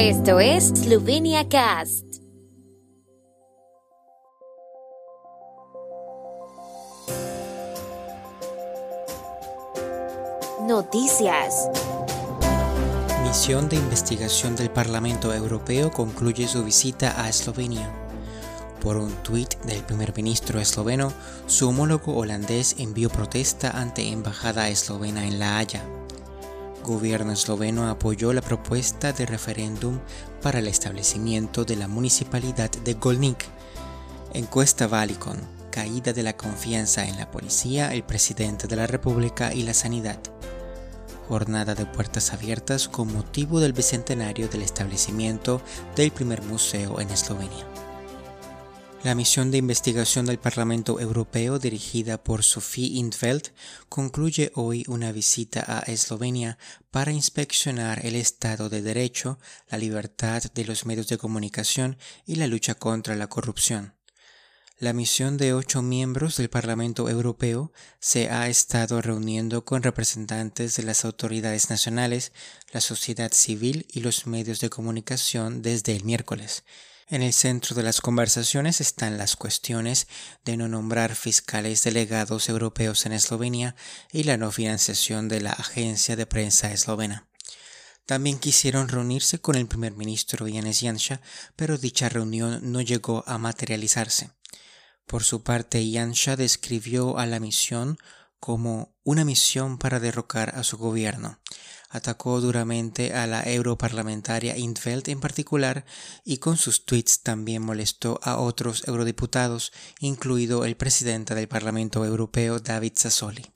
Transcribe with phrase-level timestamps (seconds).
[0.00, 2.04] Esto es Slovenia Cast.
[10.68, 11.68] Noticias.
[13.24, 17.90] Misión de investigación del Parlamento Europeo concluye su visita a Eslovenia.
[18.80, 21.12] Por un tuit del primer ministro esloveno,
[21.48, 25.82] su homólogo holandés envió protesta ante embajada eslovena en La Haya.
[26.88, 29.98] Gobierno esloveno apoyó la propuesta de referéndum
[30.40, 33.44] para el establecimiento de la municipalidad de Golnik.
[34.32, 35.38] Encuesta Valicon,
[35.70, 40.18] caída de la confianza en la policía, el presidente de la República y la sanidad
[41.28, 45.60] jornada de puertas abiertas con motivo del bicentenario del establecimiento
[45.94, 47.66] del primer museo en Eslovenia.
[49.04, 53.52] La misión de investigación del Parlamento Europeo dirigida por Sophie Intveld
[53.88, 56.58] concluye hoy una visita a Eslovenia
[56.90, 59.38] para inspeccionar el Estado de Derecho,
[59.68, 61.96] la libertad de los medios de comunicación
[62.26, 63.94] y la lucha contra la corrupción.
[64.80, 70.82] La misión de ocho miembros del Parlamento Europeo se ha estado reuniendo con representantes de
[70.82, 72.32] las autoridades nacionales,
[72.72, 76.64] la sociedad civil y los medios de comunicación desde el miércoles.
[77.10, 80.08] En el centro de las conversaciones están las cuestiones
[80.44, 83.74] de no nombrar fiscales delegados europeos en Eslovenia
[84.12, 87.26] y la no financiación de la agencia de prensa eslovena.
[88.04, 91.22] También quisieron reunirse con el primer ministro Janez Janša,
[91.56, 94.32] pero dicha reunión no llegó a materializarse.
[95.06, 97.96] Por su parte, Yansha describió a la misión
[98.38, 101.40] como una misión para derrocar a su gobierno.
[101.90, 105.86] Atacó duramente a la europarlamentaria Intveld en particular
[106.24, 112.58] y con sus tweets también molestó a otros eurodiputados, incluido el presidente del Parlamento Europeo
[112.58, 113.50] David Sassoli.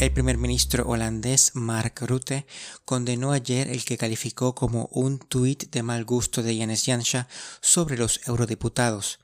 [0.00, 2.46] El primer ministro holandés Mark Rutte
[2.86, 7.28] condenó ayer el que calificó como un tuit de mal gusto de Janez Janša
[7.60, 9.18] sobre los eurodiputados.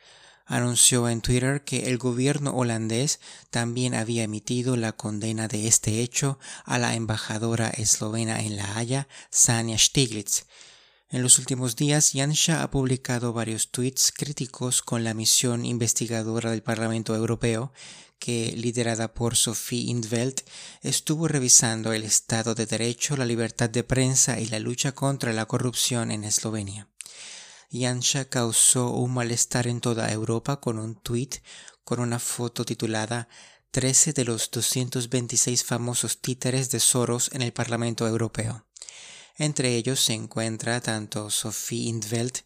[0.49, 3.19] Anunció en Twitter que el gobierno holandés
[3.51, 9.09] también había emitido la condena de este hecho a la embajadora eslovena en La Haya,
[9.31, 10.45] Sanja Stiglitz.
[11.09, 16.63] En los últimos días, Janša ha publicado varios tweets críticos con la misión investigadora del
[16.63, 17.73] Parlamento Europeo
[18.21, 20.43] que, liderada por Sophie Indveld,
[20.83, 25.47] estuvo revisando el Estado de Derecho, la libertad de prensa y la lucha contra la
[25.47, 26.89] corrupción en Eslovenia.
[27.71, 31.37] Yansha causó un malestar en toda Europa con un tuit
[31.85, 33.29] con una foto titulada
[33.71, 38.67] 13 de los 226 famosos títeres de Soros en el Parlamento Europeo.
[39.37, 42.39] Entre ellos se encuentra tanto Sophie Indveld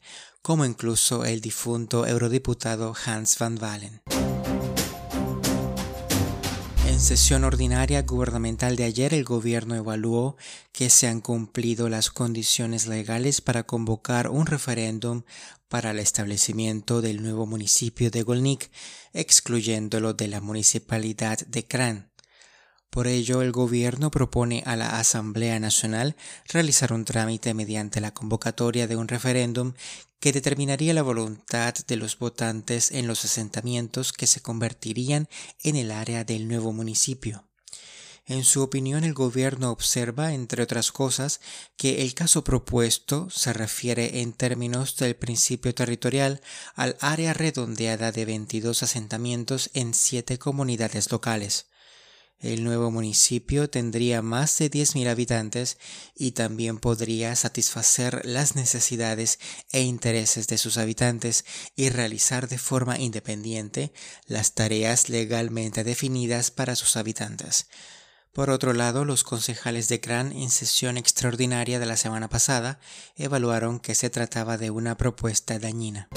[0.43, 4.03] como incluso el difunto eurodiputado Hans van Wallen.
[7.01, 10.37] Sesión ordinaria gubernamental de ayer, el gobierno evaluó
[10.71, 15.23] que se han cumplido las condiciones legales para convocar un referéndum
[15.69, 18.71] para el establecimiento del nuevo municipio de Golnik,
[19.15, 22.10] excluyéndolo de la municipalidad de Kran.
[22.91, 26.17] Por ello, el Gobierno propone a la Asamblea Nacional
[26.49, 29.75] realizar un trámite mediante la convocatoria de un referéndum
[30.19, 35.29] que determinaría la voluntad de los votantes en los asentamientos que se convertirían
[35.63, 37.45] en el área del nuevo municipio.
[38.27, 41.41] En su opinión, el gobierno observa, entre otras cosas,
[41.77, 46.41] que el caso propuesto se refiere en términos del principio territorial
[46.75, 51.70] al área redondeada de 22 asentamientos en siete comunidades locales.
[52.41, 55.77] El nuevo municipio tendría más de 10.000 habitantes
[56.17, 59.39] y también podría satisfacer las necesidades
[59.73, 61.45] e intereses de sus habitantes
[61.77, 63.93] y realizar de forma independiente
[64.27, 67.67] las tareas legalmente definidas para sus habitantes.
[68.33, 72.81] Por otro lado, los concejales de CRAN en sesión extraordinaria de la semana pasada
[73.17, 76.09] evaluaron que se trataba de una propuesta dañina.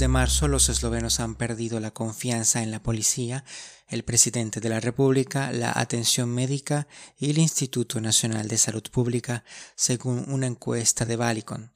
[0.00, 3.44] Desde marzo los eslovenos han perdido la confianza en la policía,
[3.86, 6.88] el presidente de la República, la atención médica
[7.18, 9.44] y el Instituto Nacional de Salud Pública,
[9.74, 11.74] según una encuesta de Valicon.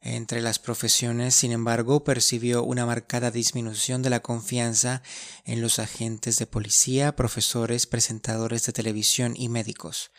[0.00, 5.02] Entre las profesiones, sin embargo, percibió una marcada disminución de la confianza
[5.44, 10.10] en los agentes de policía, profesores, presentadores de televisión y médicos.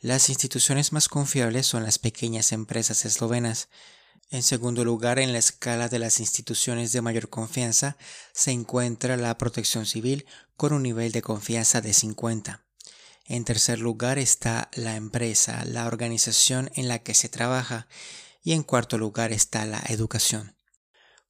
[0.00, 3.68] Las instituciones más confiables son las pequeñas empresas eslovenas,
[4.30, 7.96] en segundo lugar, en la escala de las instituciones de mayor confianza
[8.32, 10.26] se encuentra la protección civil
[10.56, 12.62] con un nivel de confianza de 50.
[13.24, 17.86] En tercer lugar está la empresa, la organización en la que se trabaja
[18.42, 20.54] y en cuarto lugar está la educación.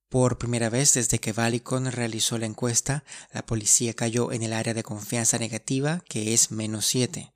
[0.08, 4.74] Por primera vez desde que Valicon realizó la encuesta, la policía cayó en el área
[4.74, 7.32] de confianza negativa, que es menos 7.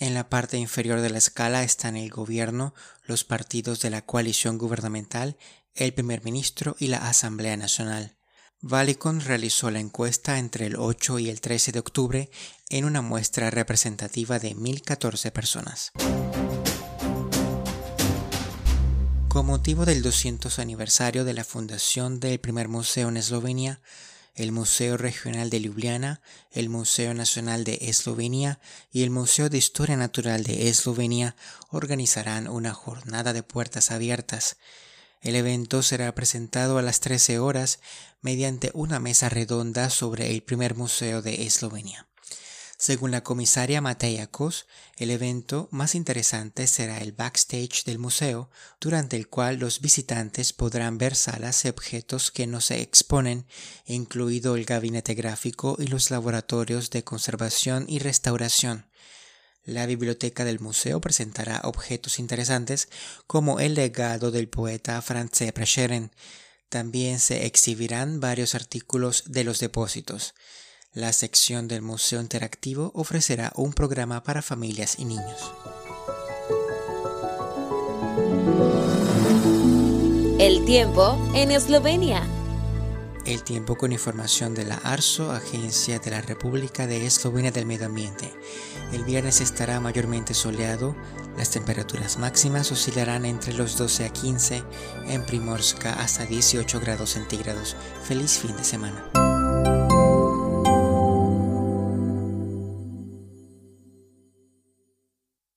[0.00, 2.72] En la parte inferior de la escala están el gobierno,
[3.04, 5.36] los partidos de la coalición gubernamental,
[5.74, 8.16] el primer ministro y la Asamblea Nacional.
[8.60, 12.30] Valicon realizó la encuesta entre el 8 y el 13 de octubre
[12.68, 15.90] en una muestra representativa de 1.014 personas.
[19.26, 23.80] Con motivo del 200 aniversario de la fundación del primer museo en Eslovenia,
[24.38, 26.20] el Museo Regional de Ljubljana,
[26.50, 28.60] el Museo Nacional de Eslovenia
[28.92, 31.36] y el Museo de Historia Natural de Eslovenia
[31.70, 34.56] organizarán una jornada de puertas abiertas.
[35.20, 37.80] El evento será presentado a las 13 horas
[38.20, 42.07] mediante una mesa redonda sobre el primer museo de Eslovenia.
[42.80, 44.66] Según la comisaria Mateja Kos,
[44.98, 50.96] el evento más interesante será el backstage del museo, durante el cual los visitantes podrán
[50.96, 53.46] ver salas y objetos que no se exponen,
[53.84, 58.86] incluido el gabinete gráfico y los laboratorios de conservación y restauración.
[59.64, 62.88] La biblioteca del museo presentará objetos interesantes
[63.26, 66.12] como el legado del poeta Franz Prešeren.
[66.68, 70.34] También se exhibirán varios artículos de los depósitos.
[70.98, 75.52] La sección del Museo Interactivo ofrecerá un programa para familias y niños.
[80.40, 82.26] El tiempo en Eslovenia.
[83.24, 87.86] El tiempo con información de la ARSO, Agencia de la República de Eslovenia del Medio
[87.86, 88.34] Ambiente.
[88.92, 90.96] El viernes estará mayormente soleado,
[91.36, 94.64] las temperaturas máximas oscilarán entre los 12 a 15,
[95.06, 97.76] en Primorska hasta 18 grados centígrados.
[98.02, 99.08] Feliz fin de semana.